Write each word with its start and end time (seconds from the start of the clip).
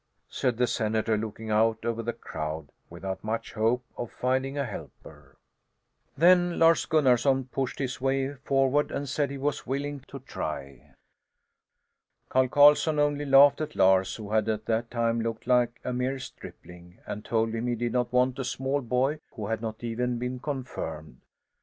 said 0.31 0.57
the 0.57 0.65
senator, 0.65 1.15
looking 1.15 1.51
out 1.51 1.85
over 1.85 2.01
the 2.01 2.11
crowd 2.11 2.69
without 2.89 3.23
much 3.23 3.53
hope 3.53 3.83
of 3.95 4.09
finding 4.11 4.57
a 4.57 4.65
helper. 4.65 5.35
Then 6.17 6.57
Lars 6.57 6.87
Gunnarson 6.87 7.45
pushed 7.51 7.77
his 7.77 8.01
way 8.01 8.33
forward 8.33 8.89
and 8.89 9.07
said 9.07 9.29
he 9.29 9.37
was 9.37 9.67
willing 9.67 9.99
to 10.07 10.17
try. 10.17 10.95
Carl 12.29 12.47
Carslon 12.47 12.97
only 12.97 13.25
laughed 13.25 13.61
at 13.61 13.75
Lars, 13.75 14.15
who 14.15 14.33
at 14.33 14.45
that 14.45 14.89
time 14.89 15.21
looked 15.21 15.45
like 15.45 15.79
a 15.83 15.93
mere 15.93 16.17
stripling, 16.17 16.97
and 17.05 17.23
told 17.23 17.53
him 17.53 17.67
he 17.67 17.75
did 17.75 17.91
not 17.91 18.11
want 18.11 18.39
a 18.39 18.43
small 18.43 18.81
boy 18.81 19.19
who 19.33 19.45
had 19.45 19.61
not 19.61 19.83
even 19.83 20.17
been 20.17 20.39
confirmed. 20.39 21.21